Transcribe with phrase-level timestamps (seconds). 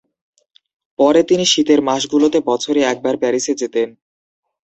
[0.99, 3.87] পরে তিনি শীতের মাসগুলোতে বছরে একবার প্যারিসে যেতেন।